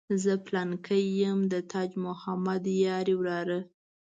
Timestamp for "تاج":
1.71-1.91